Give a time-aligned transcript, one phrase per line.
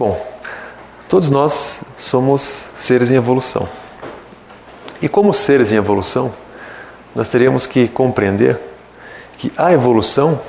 [0.00, 0.18] Bom,
[1.10, 2.40] todos nós somos
[2.74, 3.68] seres em evolução.
[5.02, 6.32] E como seres em evolução,
[7.14, 8.58] nós teríamos que compreender
[9.36, 10.40] que a evolução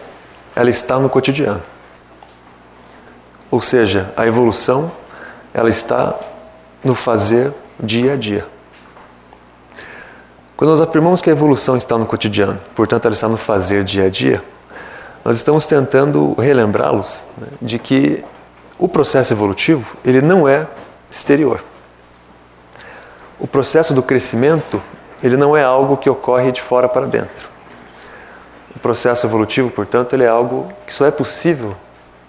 [0.56, 1.62] ela está no cotidiano.
[3.52, 4.90] Ou seja, a evolução
[5.54, 6.16] ela está
[6.82, 8.48] no fazer dia a dia.
[10.56, 14.06] Quando nós afirmamos que a evolução está no cotidiano, portanto ela está no fazer dia
[14.06, 14.42] a dia,
[15.26, 18.24] nós estamos tentando relembrá-los né, de que
[18.82, 20.68] o processo evolutivo ele não é
[21.10, 21.64] exterior.
[23.40, 24.82] O processo do crescimento
[25.22, 27.48] ele não é algo que ocorre de fora para dentro.
[28.76, 31.76] O processo evolutivo, portanto, ele é algo que só é possível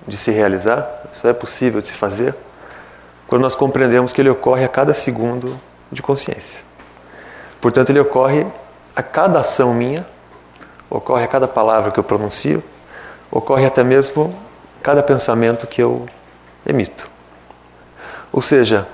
[0.06, 2.34] de se realizar, só é possível de se fazer
[3.26, 5.58] quando nós compreendemos que ele ocorre a cada segundo
[5.90, 6.60] de consciência.
[7.62, 8.46] Portanto, ele ocorre
[8.94, 10.06] a cada ação minha,
[10.90, 12.62] ocorre a cada palavra que eu pronuncio,
[13.30, 14.38] ocorre até mesmo
[14.82, 16.06] cada pensamento que eu
[16.66, 17.10] emito.
[18.32, 18.86] Ou seja,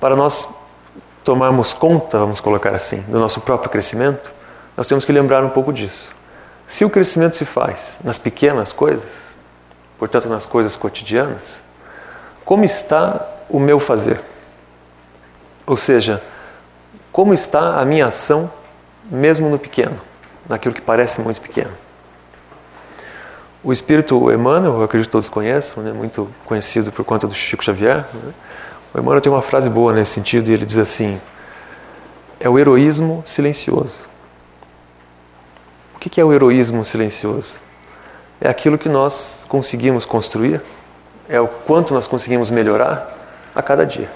[0.00, 0.48] para nós
[1.24, 4.32] tomarmos conta, vamos colocar assim, do nosso próprio crescimento,
[4.76, 6.14] nós temos que lembrar um pouco disso.
[6.66, 9.34] Se o crescimento se faz nas pequenas coisas,
[9.98, 11.62] portanto nas coisas cotidianas,
[12.44, 14.20] como está o meu fazer?
[15.66, 16.22] Ou seja,
[17.10, 18.50] como está a minha ação,
[19.04, 20.00] mesmo no pequeno,
[20.48, 21.72] naquilo que parece muito pequeno?
[23.62, 27.64] O espírito Emmanuel, eu acredito que todos conheçam, né, muito conhecido por conta do Chico
[27.64, 28.32] Xavier, né,
[28.94, 31.20] o Emmanuel tem uma frase boa nesse sentido e ele diz assim:
[32.40, 34.08] é o heroísmo silencioso.
[35.94, 37.60] O que é o heroísmo silencioso?
[38.40, 40.62] É aquilo que nós conseguimos construir,
[41.28, 43.18] é o quanto nós conseguimos melhorar
[43.54, 44.08] a cada dia.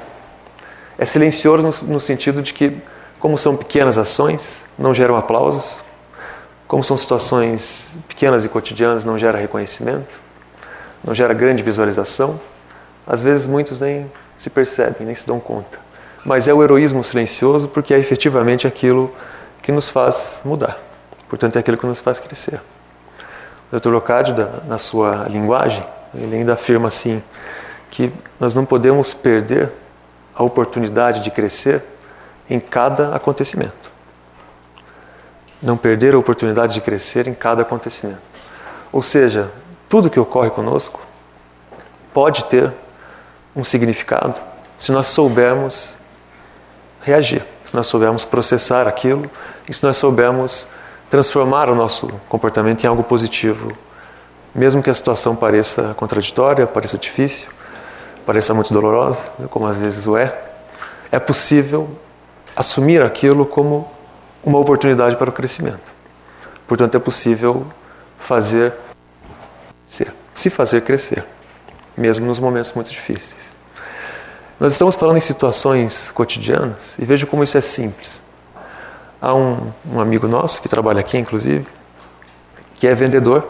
[0.96, 2.80] É silencioso no, no sentido de que,
[3.18, 5.82] como são pequenas ações, não geram aplausos,
[6.72, 10.18] como são situações pequenas e cotidianas, não gera reconhecimento,
[11.04, 12.40] não gera grande visualização.
[13.06, 15.78] Às vezes muitos nem se percebem, nem se dão conta.
[16.24, 19.14] Mas é o heroísmo silencioso porque é efetivamente aquilo
[19.60, 20.78] que nos faz mudar.
[21.28, 22.58] Portanto, é aquilo que nos faz crescer.
[23.70, 23.90] O Dr.
[23.90, 24.34] Locádio,
[24.66, 27.22] na sua linguagem, ele ainda afirma assim
[27.90, 28.10] que
[28.40, 29.70] nós não podemos perder
[30.34, 31.84] a oportunidade de crescer
[32.48, 33.91] em cada acontecimento.
[35.62, 38.20] Não perder a oportunidade de crescer em cada acontecimento.
[38.90, 39.50] Ou seja,
[39.88, 41.00] tudo que ocorre conosco
[42.12, 42.72] pode ter
[43.54, 44.40] um significado
[44.82, 45.96] se nós soubermos
[47.02, 49.30] reagir, se nós soubermos processar aquilo
[49.68, 50.68] e se nós soubermos
[51.08, 53.70] transformar o nosso comportamento em algo positivo,
[54.52, 57.48] mesmo que a situação pareça contraditória, pareça difícil,
[58.26, 60.36] pareça muito dolorosa, como às vezes o é,
[61.12, 61.88] é possível
[62.56, 63.88] assumir aquilo como
[64.42, 65.94] uma oportunidade para o crescimento.
[66.66, 67.66] Portanto, é possível
[68.18, 68.72] fazer
[69.86, 71.24] ser, se fazer crescer
[71.96, 73.54] mesmo nos momentos muito difíceis.
[74.58, 78.22] Nós estamos falando em situações cotidianas e veja como isso é simples.
[79.20, 81.66] Há um, um amigo nosso que trabalha aqui, inclusive,
[82.74, 83.48] que é vendedor,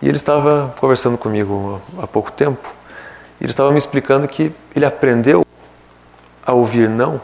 [0.00, 2.68] e ele estava conversando comigo há pouco tempo,
[3.40, 5.44] ele estava me explicando que ele aprendeu
[6.44, 7.20] a ouvir não,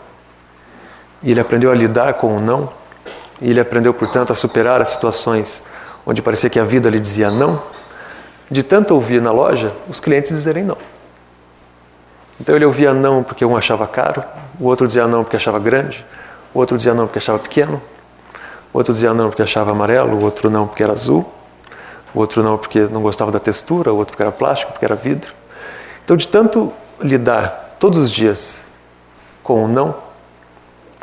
[1.22, 2.70] e ele aprendeu a lidar com o não,
[3.40, 5.62] e ele aprendeu, portanto, a superar as situações
[6.06, 7.62] onde parecia que a vida lhe dizia não,
[8.50, 10.76] de tanto ouvir na loja, os clientes dizerem não.
[12.40, 14.22] Então ele ouvia não porque um achava caro,
[14.58, 16.04] o outro dizia não porque achava grande,
[16.52, 17.80] o outro dizia não porque achava pequeno,
[18.72, 21.30] o outro dizia não porque achava amarelo, o outro não porque era azul,
[22.14, 24.94] o outro não porque não gostava da textura, o outro porque era plástico, porque era
[24.94, 25.32] vidro.
[26.04, 28.68] Então, de tanto lidar todos os dias
[29.42, 29.94] com o não,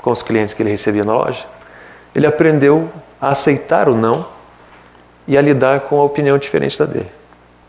[0.09, 1.45] com os clientes que ele recebia na loja,
[2.15, 2.89] ele aprendeu
[3.21, 4.25] a aceitar o não
[5.27, 7.11] e a lidar com a opinião diferente da dele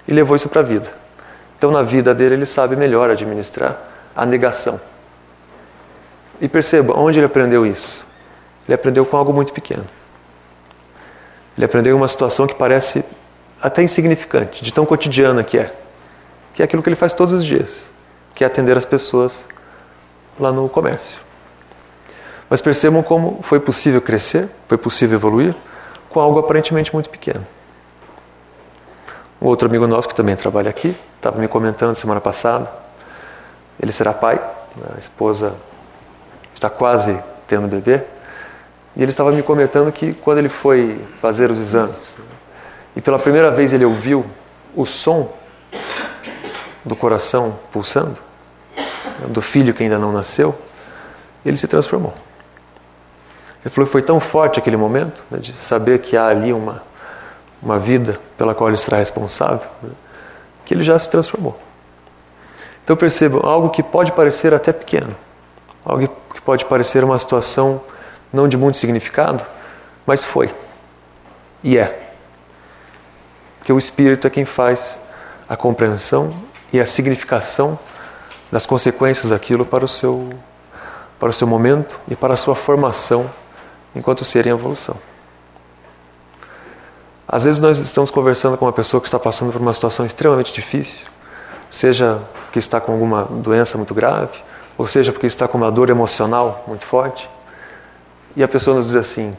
[0.08, 0.90] e levou isso para a vida.
[1.58, 3.78] Então, na vida dele, ele sabe melhor administrar
[4.16, 4.80] a negação.
[6.40, 8.06] E perceba, onde ele aprendeu isso?
[8.66, 9.84] Ele aprendeu com algo muito pequeno.
[11.58, 13.04] Ele aprendeu em uma situação que parece
[13.60, 15.70] até insignificante, de tão cotidiana que é.
[16.54, 17.92] Que é aquilo que ele faz todos os dias,
[18.34, 19.46] que é atender as pessoas
[20.38, 21.29] lá no comércio.
[22.50, 25.54] Mas percebam como foi possível crescer, foi possível evoluir
[26.08, 27.46] com algo aparentemente muito pequeno.
[29.40, 32.70] Um outro amigo nosso que também trabalha aqui, estava me comentando semana passada,
[33.80, 34.40] ele será pai,
[34.94, 35.54] a esposa
[36.52, 38.02] está quase tendo bebê,
[38.96, 42.16] e ele estava me comentando que quando ele foi fazer os exames,
[42.96, 44.26] e pela primeira vez ele ouviu
[44.74, 45.32] o som
[46.84, 48.18] do coração pulsando,
[49.28, 50.58] do filho que ainda não nasceu,
[51.46, 52.12] ele se transformou.
[53.62, 56.82] Ele falou que foi tão forte aquele momento, né, de saber que há ali uma
[57.62, 59.90] uma vida pela qual ele será responsável, né,
[60.64, 61.58] que ele já se transformou.
[62.84, 65.14] Então percebam, algo que pode parecer até pequeno,
[65.84, 67.80] algo que pode parecer uma situação
[68.32, 69.44] não de muito significado,
[70.06, 70.52] mas foi.
[71.62, 72.12] E é.
[73.58, 75.00] Porque o Espírito é quem faz
[75.48, 76.34] a compreensão
[76.72, 77.78] e a significação
[78.50, 80.30] das consequências daquilo para o seu,
[81.18, 83.30] para o seu momento e para a sua formação
[83.94, 84.96] enquanto ser em evolução.
[87.26, 90.52] Às vezes nós estamos conversando com uma pessoa que está passando por uma situação extremamente
[90.52, 91.06] difícil,
[91.68, 94.36] seja porque está com alguma doença muito grave,
[94.76, 97.30] ou seja porque está com uma dor emocional muito forte,
[98.34, 99.36] e a pessoa nos diz assim: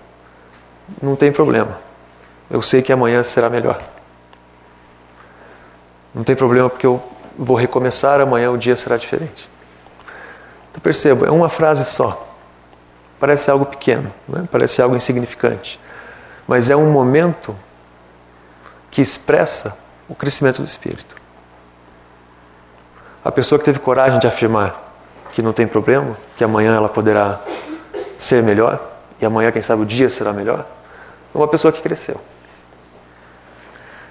[1.01, 1.77] não tem problema,
[2.49, 3.81] eu sei que amanhã será melhor.
[6.15, 7.01] Não tem problema porque eu
[7.37, 9.49] vou recomeçar, amanhã o dia será diferente.
[10.69, 12.30] Então perceba, é uma frase só.
[13.21, 14.49] Parece algo pequeno, né?
[14.51, 15.79] parece algo insignificante,
[16.47, 17.55] mas é um momento
[18.89, 19.77] que expressa
[20.09, 21.15] o crescimento do espírito.
[23.23, 24.91] A pessoa que teve coragem de afirmar
[25.33, 27.39] que não tem problema, que amanhã ela poderá
[28.17, 28.89] ser melhor,
[29.21, 30.65] e amanhã, quem sabe, o dia será melhor,
[31.33, 32.19] é uma pessoa que cresceu.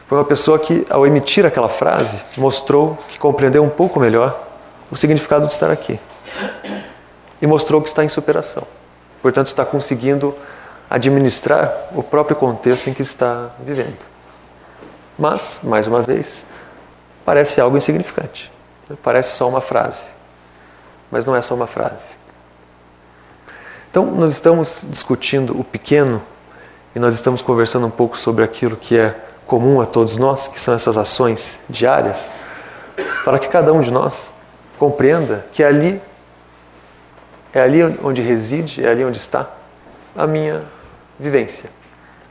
[0.07, 4.41] Foi uma pessoa que, ao emitir aquela frase, mostrou que compreendeu um pouco melhor
[4.89, 5.99] o significado de estar aqui.
[7.43, 8.65] E mostrou que está em superação.
[9.23, 10.35] Portanto, está conseguindo
[10.89, 13.99] administrar o próprio contexto em que está vivendo.
[15.19, 16.45] Mas, mais uma vez,
[17.25, 18.51] parece algo insignificante.
[19.03, 20.07] Parece só uma frase.
[21.11, 22.05] Mas não é só uma frase.
[23.91, 26.23] Então, nós estamos discutindo o pequeno
[26.95, 29.15] e nós estamos conversando um pouco sobre aquilo que é
[29.47, 32.31] comum a todos nós, que são essas ações diárias,
[33.25, 34.33] para que cada um de nós
[34.79, 36.01] compreenda que é ali
[37.53, 39.49] é ali onde reside, é ali onde está
[40.17, 40.63] a minha
[41.19, 41.71] vivência.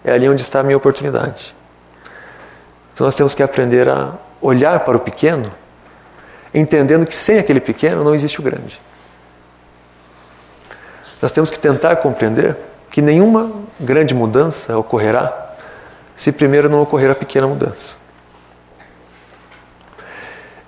[0.03, 1.55] É ali onde está a minha oportunidade.
[2.93, 5.51] Então nós temos que aprender a olhar para o pequeno,
[6.53, 8.81] entendendo que sem aquele pequeno não existe o grande.
[11.21, 12.55] Nós temos que tentar compreender
[12.89, 15.55] que nenhuma grande mudança ocorrerá
[16.15, 17.97] se primeiro não ocorrer a pequena mudança.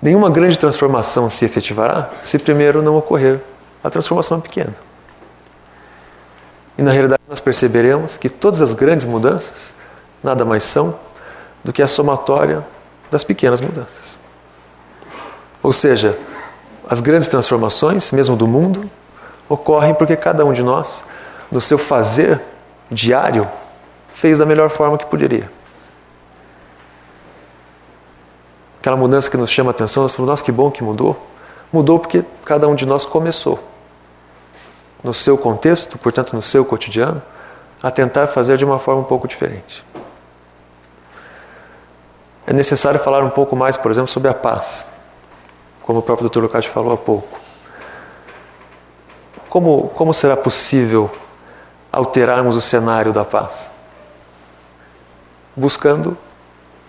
[0.00, 3.40] Nenhuma grande transformação se efetivará se primeiro não ocorrer
[3.82, 4.74] a transformação pequena.
[6.78, 9.74] E na realidade nós perceberemos que todas as grandes mudanças
[10.22, 10.98] nada mais são
[11.64, 12.64] do que a somatória
[13.10, 14.18] das pequenas mudanças.
[15.62, 16.18] Ou seja,
[16.88, 18.90] as grandes transformações, mesmo do mundo,
[19.48, 21.04] ocorrem porque cada um de nós,
[21.50, 22.40] no seu fazer
[22.90, 23.48] diário,
[24.14, 25.50] fez da melhor forma que poderia.
[28.80, 31.16] Aquela mudança que nos chama a atenção, nós falamos, nossa, que bom que mudou.
[31.72, 33.62] Mudou porque cada um de nós começou,
[35.02, 37.22] no seu contexto, portanto, no seu cotidiano,
[37.82, 39.84] a tentar fazer de uma forma um pouco diferente.
[42.46, 44.90] É necessário falar um pouco mais, por exemplo, sobre a paz,
[45.82, 46.40] como o próprio Dr.
[46.40, 47.40] Lucati falou há pouco.
[49.48, 51.10] Como, como será possível
[51.90, 53.70] alterarmos o cenário da paz?
[55.56, 56.16] buscando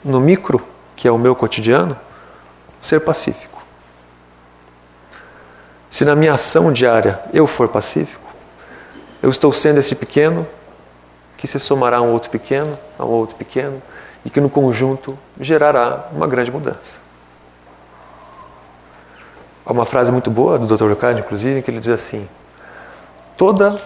[0.04, 1.98] no micro, que é o meu cotidiano,
[2.80, 3.53] ser pacífico.
[5.94, 8.34] Se na minha ação diária eu for pacífico,
[9.22, 10.48] eu estou sendo esse pequeno
[11.38, 13.80] que se somará a um outro pequeno, a um outro pequeno,
[14.26, 16.98] e que no conjunto gerará uma grande mudança.
[19.64, 20.86] Há uma frase muito boa do Dr.
[20.86, 22.28] Leocádio, inclusive, que ele diz assim:
[23.38, 23.80] Toda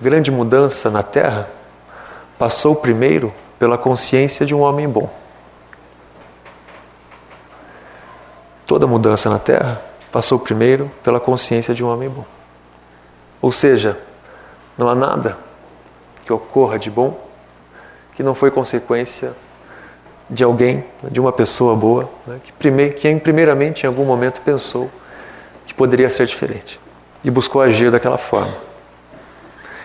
[0.00, 1.48] grande mudança na Terra
[2.38, 5.10] passou primeiro pela consciência de um homem bom.
[8.64, 12.24] Toda mudança na Terra passou primeiro pela consciência de um homem bom.
[13.40, 13.98] Ou seja,
[14.76, 15.38] não há nada
[16.24, 17.18] que ocorra de bom
[18.14, 19.32] que não foi consequência
[20.28, 24.90] de alguém, de uma pessoa boa, né, que, primeir, que primeiramente em algum momento pensou
[25.66, 26.80] que poderia ser diferente
[27.22, 28.54] e buscou agir daquela forma.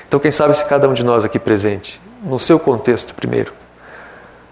[0.08, 3.54] Então, quem sabe se cada um de nós aqui presente, no seu contexto primeiro,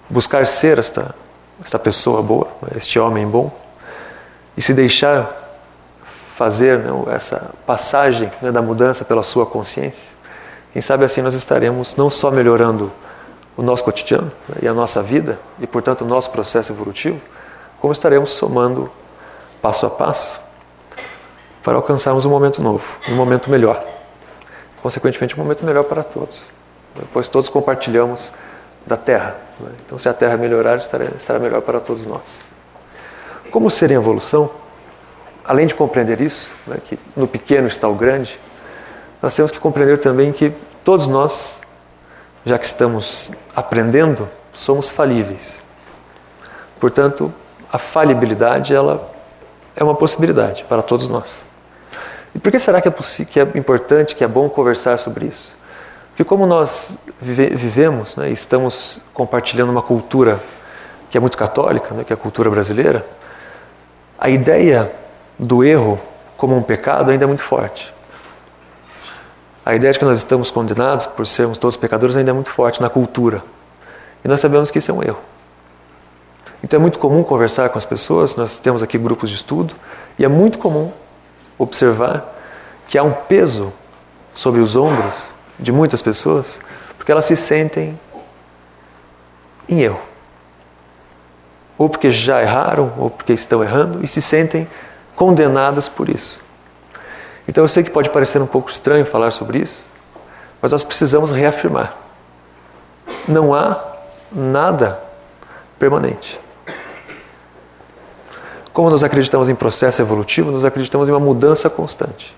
[0.09, 1.15] buscar ser esta,
[1.63, 3.51] esta pessoa boa, este homem bom,
[4.55, 5.40] e se deixar
[6.41, 10.15] fazer né, essa passagem né, da mudança pela sua consciência,
[10.73, 12.91] quem sabe assim nós estaremos não só melhorando
[13.55, 17.21] o nosso cotidiano né, e a nossa vida, e portanto o nosso processo evolutivo,
[17.79, 18.91] como estaremos somando
[19.61, 20.41] passo a passo
[21.61, 23.79] para alcançarmos um momento novo, um momento melhor.
[24.81, 26.51] Consequentemente, um momento melhor para todos,
[27.13, 28.33] pois todos compartilhamos
[28.83, 29.35] da terra.
[29.59, 29.69] Né?
[29.85, 32.43] Então, se a terra melhorar, estará melhor para todos nós.
[33.51, 34.49] Como ser em evolução,
[35.45, 38.39] além de compreender isso, né, que no pequeno está o grande,
[39.21, 40.51] nós temos que compreender também que
[40.83, 41.61] todos nós,
[42.45, 45.63] já que estamos aprendendo, somos falíveis.
[46.79, 47.31] Portanto,
[47.71, 49.11] a falibilidade ela
[49.75, 51.45] é uma possibilidade para todos nós.
[52.33, 52.91] E por que será que é,
[53.29, 55.55] que é importante, que é bom conversar sobre isso?
[56.09, 60.41] Porque como nós vive vivemos, né, estamos compartilhando uma cultura
[61.09, 63.05] que é muito católica, né, que é a cultura brasileira,
[64.17, 64.91] a ideia
[65.41, 65.99] do erro
[66.37, 67.91] como um pecado ainda é muito forte.
[69.65, 72.79] A ideia de que nós estamos condenados por sermos todos pecadores ainda é muito forte
[72.79, 73.43] na cultura.
[74.23, 75.19] E nós sabemos que isso é um erro.
[76.63, 79.75] Então é muito comum conversar com as pessoas, nós temos aqui grupos de estudo,
[80.17, 80.91] e é muito comum
[81.57, 82.37] observar
[82.87, 83.73] que há um peso
[84.31, 86.61] sobre os ombros de muitas pessoas,
[86.97, 87.99] porque elas se sentem
[89.67, 90.01] em erro.
[91.77, 94.67] Ou porque já erraram, ou porque estão errando, e se sentem
[95.21, 96.41] condenadas por isso.
[97.47, 99.85] Então eu sei que pode parecer um pouco estranho falar sobre isso,
[100.59, 101.95] mas nós precisamos reafirmar.
[103.27, 103.79] Não há
[104.31, 104.99] nada
[105.77, 106.39] permanente.
[108.73, 112.35] Como nós acreditamos em processo evolutivo, nós acreditamos em uma mudança constante.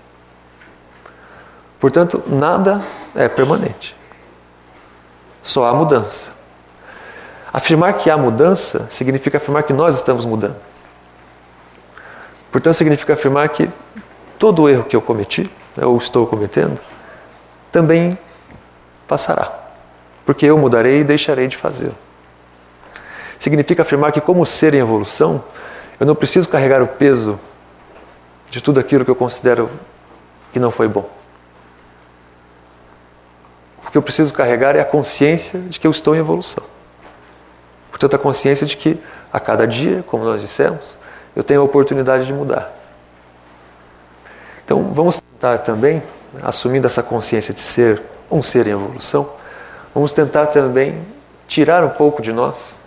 [1.80, 2.82] Portanto, nada
[3.14, 3.96] é permanente.
[5.42, 6.32] Só há mudança.
[7.50, 10.73] Afirmar que há mudança significa afirmar que nós estamos mudando.
[12.54, 13.68] Portanto, significa afirmar que
[14.38, 16.80] todo erro que eu cometi, né, ou estou cometendo,
[17.72, 18.16] também
[19.08, 19.52] passará.
[20.24, 21.96] Porque eu mudarei e deixarei de fazê-lo.
[23.40, 25.42] Significa afirmar que, como ser em evolução,
[25.98, 27.40] eu não preciso carregar o peso
[28.48, 29.68] de tudo aquilo que eu considero
[30.52, 31.10] que não foi bom.
[33.84, 36.62] O que eu preciso carregar é a consciência de que eu estou em evolução.
[37.90, 38.96] Portanto, a consciência de que
[39.32, 41.02] a cada dia, como nós dissemos,
[41.34, 42.72] eu tenho a oportunidade de mudar.
[44.64, 46.02] Então, vamos tentar também,
[46.42, 49.30] assumindo essa consciência de ser um ser em evolução,
[49.94, 51.04] vamos tentar também
[51.46, 52.78] tirar um pouco de nós,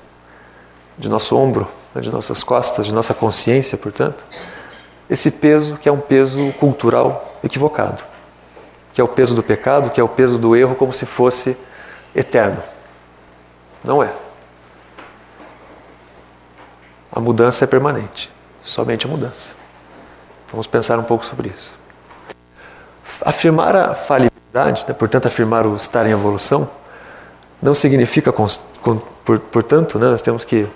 [0.97, 4.25] de nosso ombro, né, de nossas costas, de nossa consciência, portanto,
[5.09, 8.03] esse peso que é um peso cultural equivocado,
[8.93, 11.55] que é o peso do pecado, que é o peso do erro, como se fosse
[12.15, 12.61] eterno.
[13.83, 14.11] Não é.
[17.11, 18.31] A mudança é permanente,
[18.67, 19.53] somente a mudança.
[20.51, 21.77] Vamos pensar um pouco sobre isso.
[23.21, 26.69] Afirmar a falibilidade, né, portanto, afirmar o estar em evolução,
[27.61, 28.33] não significa,
[29.51, 30.67] portanto, né, nós temos que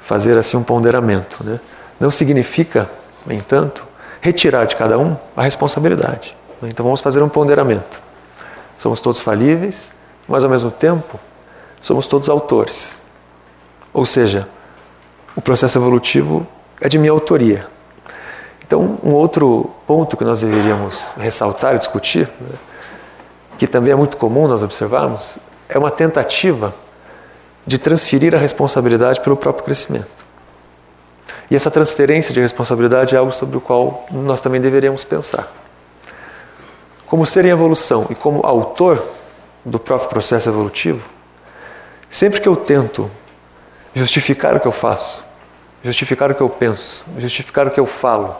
[0.00, 1.42] fazer assim um ponderamento.
[1.44, 1.60] Né?
[1.98, 2.88] Não significa,
[3.26, 3.86] no entanto,
[4.20, 6.36] retirar de cada um a responsabilidade.
[6.62, 6.68] Né?
[6.70, 8.00] Então vamos fazer um ponderamento.
[8.78, 9.90] Somos todos falíveis,
[10.28, 11.18] mas ao mesmo tempo
[11.80, 13.00] somos todos autores.
[13.92, 14.48] Ou seja,
[15.34, 16.46] o processo evolutivo
[16.80, 17.66] é de minha autoria.
[18.66, 22.56] Então, um outro ponto que nós deveríamos ressaltar e discutir, né,
[23.58, 26.74] que também é muito comum nós observarmos, é uma tentativa
[27.66, 30.26] de transferir a responsabilidade pelo próprio crescimento.
[31.50, 35.52] E essa transferência de responsabilidade é algo sobre o qual nós também deveríamos pensar.
[37.06, 39.02] Como ser em evolução e como autor
[39.64, 41.08] do próprio processo evolutivo,
[42.10, 43.10] sempre que eu tento
[43.94, 45.25] justificar o que eu faço,
[45.86, 48.36] justificar o que eu penso, justificar o que eu falo,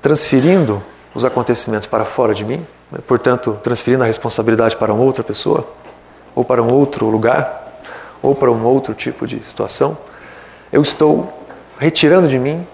[0.00, 0.82] transferindo
[1.14, 3.00] os acontecimentos para fora de mim, né?
[3.06, 5.68] portanto, transferindo a responsabilidade para uma outra pessoa,
[6.34, 7.82] ou para um outro lugar,
[8.22, 9.98] ou para um outro tipo de situação,
[10.72, 11.46] eu estou
[11.78, 12.66] retirando de mim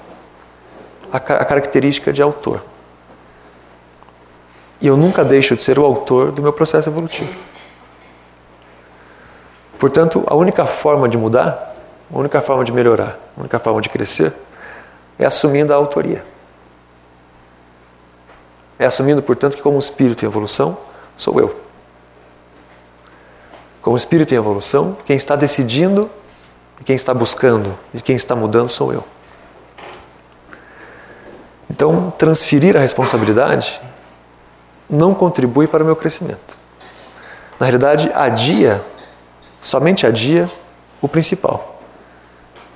[1.12, 2.62] a, a característica de autor.
[4.80, 7.34] E eu nunca deixo de ser o autor do meu processo evolutivo.
[9.80, 11.75] Portanto, a única forma de mudar,
[12.12, 14.32] a única forma de melhorar, a única forma de crescer
[15.18, 16.24] é assumindo a autoria.
[18.78, 20.76] É assumindo, portanto, que como espírito em evolução,
[21.16, 21.58] sou eu.
[23.80, 26.10] Como espírito em evolução, quem está decidindo,
[26.84, 29.04] quem está buscando e quem está mudando sou eu.
[31.70, 33.80] Então, transferir a responsabilidade
[34.88, 36.56] não contribui para o meu crescimento.
[37.58, 38.84] Na realidade, adia,
[39.60, 40.50] somente adia
[41.00, 41.75] o principal,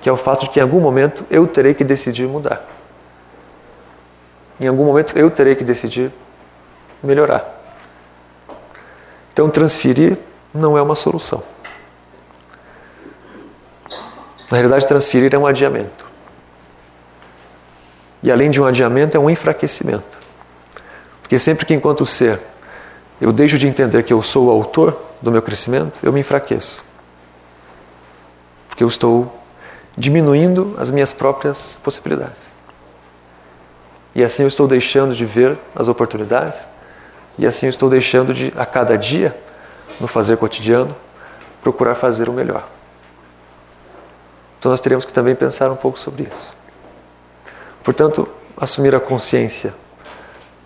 [0.01, 2.65] que é o fato de que em algum momento eu terei que decidir mudar.
[4.59, 6.11] Em algum momento eu terei que decidir
[7.03, 7.59] melhorar.
[9.31, 10.17] Então, transferir
[10.53, 11.43] não é uma solução.
[14.49, 16.05] Na realidade, transferir é um adiamento.
[18.21, 20.19] E além de um adiamento, é um enfraquecimento.
[21.21, 22.39] Porque sempre que, enquanto ser,
[23.19, 26.83] eu deixo de entender que eu sou o autor do meu crescimento, eu me enfraqueço.
[28.67, 29.40] Porque eu estou
[29.97, 32.51] diminuindo as minhas próprias possibilidades.
[34.13, 36.59] E assim eu estou deixando de ver as oportunidades,
[37.37, 39.35] e assim eu estou deixando de, a cada dia,
[39.99, 40.95] no fazer cotidiano,
[41.61, 42.67] procurar fazer o melhor.
[44.59, 46.55] Então nós teremos que também pensar um pouco sobre isso.
[47.83, 49.73] Portanto, assumir a consciência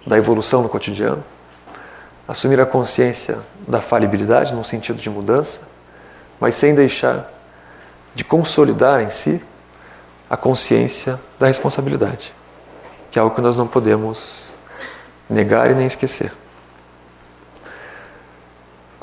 [0.05, 1.23] da evolução no cotidiano,
[2.27, 5.61] assumir a consciência da falibilidade no sentido de mudança,
[6.39, 7.31] mas sem deixar
[8.15, 9.43] de consolidar em si
[10.29, 12.33] a consciência da responsabilidade,
[13.11, 14.49] que é algo que nós não podemos
[15.29, 16.31] negar e nem esquecer.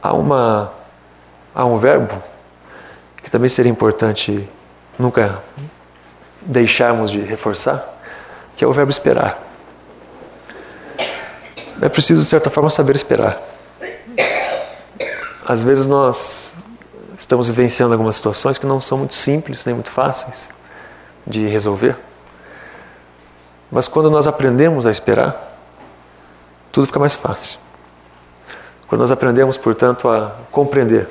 [0.02, 0.72] Há, uma,
[1.54, 2.20] há um verbo
[3.22, 4.48] que também seria importante
[4.98, 5.40] nunca
[6.40, 7.86] deixarmos de reforçar,
[8.56, 9.38] que é o verbo esperar.
[11.80, 13.40] É preciso, de certa forma, saber esperar.
[15.46, 16.56] Às vezes nós
[17.22, 20.50] estamos vivenciando algumas situações que não são muito simples nem muito fáceis
[21.24, 21.96] de resolver.
[23.70, 25.56] Mas quando nós aprendemos a esperar,
[26.72, 27.60] tudo fica mais fácil.
[28.88, 31.08] Quando nós aprendemos, portanto, a compreender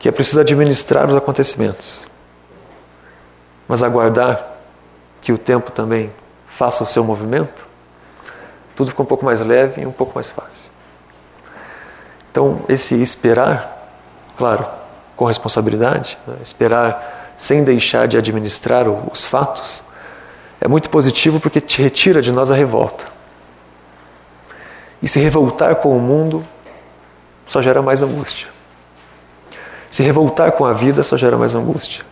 [0.00, 2.04] que é preciso administrar os acontecimentos,
[3.68, 4.56] mas aguardar
[5.22, 6.12] que o tempo também
[6.46, 7.66] faça o seu movimento,
[8.74, 10.68] tudo fica um pouco mais leve e um pouco mais fácil.
[12.30, 13.88] Então, esse esperar,
[14.36, 14.66] claro,
[15.16, 16.36] com responsabilidade, né?
[16.42, 19.84] esperar sem deixar de administrar os fatos,
[20.60, 23.04] é muito positivo porque te retira de nós a revolta.
[25.02, 26.46] E se revoltar com o mundo
[27.46, 28.48] só gera mais angústia.
[29.90, 32.04] Se revoltar com a vida só gera mais angústia.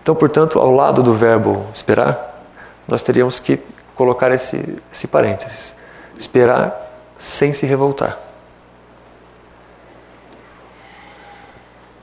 [0.00, 2.44] Então, portanto, ao lado do verbo esperar,
[2.86, 3.60] nós teríamos que
[3.94, 5.76] colocar esse, esse parênteses:
[6.16, 8.18] esperar sem se revoltar.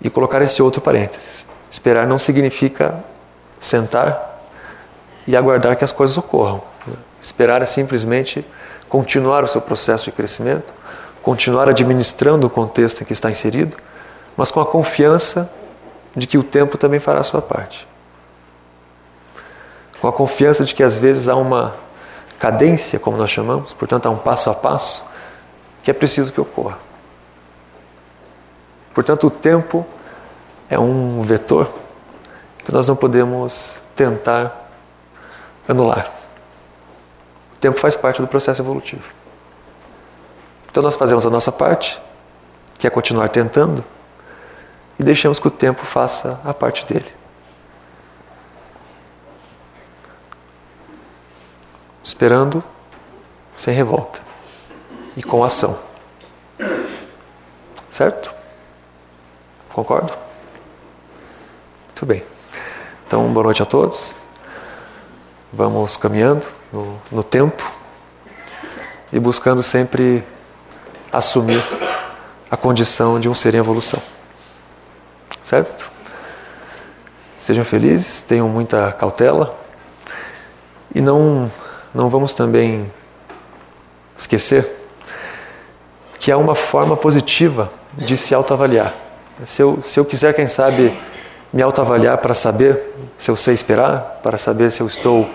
[0.01, 3.03] E colocar esse outro parênteses: esperar não significa
[3.60, 4.46] sentar
[5.27, 6.62] e aguardar que as coisas ocorram.
[7.22, 8.46] Esperar é simplesmente
[8.88, 10.74] continuar o seu processo de crescimento,
[11.22, 13.77] continuar administrando o contexto em que está inserido
[14.39, 15.51] mas com a confiança
[16.15, 17.86] de que o tempo também fará a sua parte.
[20.00, 21.75] Com a confiança de que às vezes há uma
[22.39, 25.03] cadência, como nós chamamos, portanto há um passo a passo
[25.84, 26.78] que é preciso que ocorra.
[29.00, 29.88] Portanto, o tempo
[30.70, 31.74] é um vetor
[32.66, 34.70] que nós não podemos tentar
[35.66, 36.12] anular.
[37.56, 39.10] O tempo faz parte do processo evolutivo.
[40.70, 41.98] Então nós fazemos a nossa parte,
[42.78, 43.86] que é continuar tentando,
[45.00, 47.10] e deixamos que o tempo faça a parte dele.
[52.04, 52.62] Esperando
[53.56, 54.20] sem revolta
[55.16, 55.80] e com ação.
[57.90, 58.38] Certo?
[59.73, 60.12] Concordo?
[61.88, 62.23] Muito bem.
[63.05, 64.15] Então, boa noite a todos.
[65.53, 67.63] Vamos caminhando no, no tempo
[69.12, 70.23] e buscando sempre
[71.12, 71.63] assumir
[72.49, 74.01] a condição de um ser em evolução.
[75.41, 75.91] Certo?
[77.38, 79.58] Sejam felizes, tenham muita cautela
[80.93, 81.51] e não,
[81.93, 82.91] não vamos também
[84.17, 84.77] esquecer
[86.19, 88.93] que há uma forma positiva de se autoavaliar.
[89.45, 90.93] Se eu, se eu quiser, quem sabe,
[91.52, 95.30] me autoavaliar para saber se eu sei esperar, para saber se eu estou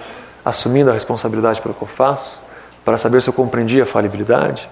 [0.44, 2.40] assumindo a responsabilidade pelo que eu faço,
[2.84, 4.68] para saber se eu compreendi a falibilidade,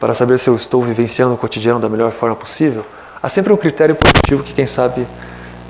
[0.00, 2.84] para saber se eu estou vivenciando o cotidiano da melhor forma possível,
[3.26, 5.04] Há sempre um critério positivo que, quem sabe,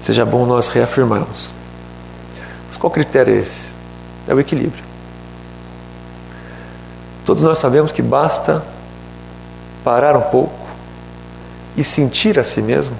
[0.00, 1.54] seja bom nós reafirmarmos.
[2.66, 3.72] Mas qual critério é esse?
[4.28, 4.85] É o equilíbrio.
[7.24, 8.62] Todos nós sabemos que basta
[9.82, 10.65] parar um pouco
[11.76, 12.96] e sentir a si mesmo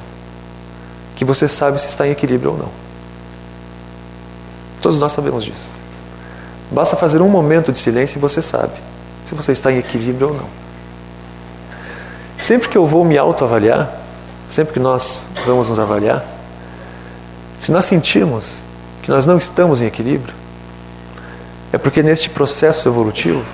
[1.15, 2.69] que você sabe se está em equilíbrio ou não.
[4.83, 5.75] Todos nós sabemos disso.
[6.71, 8.75] Basta fazer um momento de silêncio e você sabe
[9.25, 10.47] se você está em equilíbrio ou não.
[12.37, 13.91] Sempre que eu vou me autoavaliar,
[14.49, 16.25] sempre que nós vamos nos avaliar,
[17.59, 18.63] se nós sentirmos
[19.03, 20.35] que nós não estamos em equilíbrio,
[21.73, 23.45] é porque neste processo evolutivo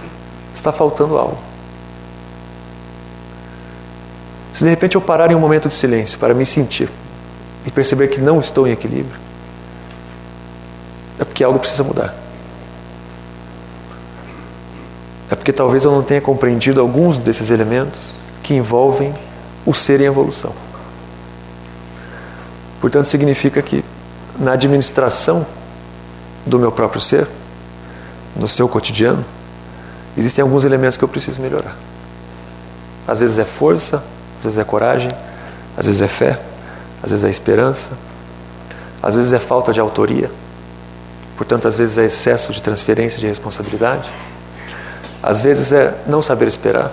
[0.55, 1.52] está faltando algo.
[4.53, 6.91] Se de repente eu parar em um momento de silêncio para me sentir
[7.65, 9.19] e perceber que não estou em equilíbrio,
[11.19, 12.15] é porque algo precisa mudar.
[15.31, 18.13] É porque talvez eu não tenha compreendido alguns desses elementos
[18.43, 19.15] que envolvem
[19.65, 20.53] o ser em evolução.
[22.81, 23.83] Portanto, significa que
[24.39, 25.47] na administração
[26.45, 27.27] do meu próprio ser,
[28.37, 29.25] no seu cotidiano,
[30.17, 31.77] existem alguns elementos que eu preciso melhorar.
[33.07, 34.05] Às vezes é força,
[34.43, 35.13] às vezes é coragem,
[35.77, 36.41] às vezes é fé,
[37.01, 37.93] às vezes é esperança,
[39.01, 40.29] às vezes é falta de autoria,
[41.37, 44.13] portanto, às vezes é excesso de transferência de responsabilidade,
[45.23, 46.91] às vezes é não saber esperar.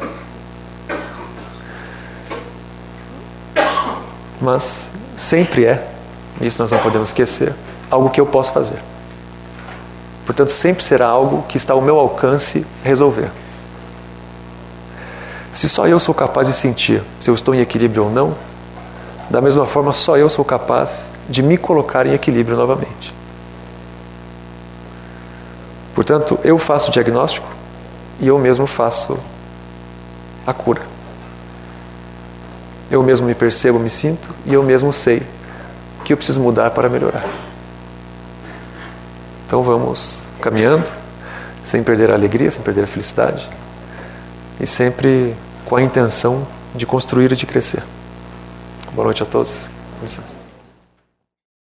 [4.40, 5.88] Mas sempre é,
[6.40, 7.56] isso nós não podemos esquecer,
[7.90, 8.78] algo que eu posso fazer.
[10.24, 13.32] Portanto, sempre será algo que está ao meu alcance resolver.
[15.52, 18.36] Se só eu sou capaz de sentir se eu estou em equilíbrio ou não,
[19.30, 23.14] da mesma forma, só eu sou capaz de me colocar em equilíbrio novamente.
[25.94, 27.48] Portanto, eu faço o diagnóstico
[28.20, 29.20] e eu mesmo faço
[30.46, 30.82] a cura.
[32.90, 35.22] Eu mesmo me percebo, me sinto e eu mesmo sei
[36.04, 37.26] que eu preciso mudar para melhorar.
[39.46, 40.86] Então vamos caminhando,
[41.64, 43.48] sem perder a alegria, sem perder a felicidade
[44.60, 47.84] e sempre com a intenção de construir e de crescer.
[48.94, 49.70] Boa noite a todos.
[49.98, 50.39] Com licença.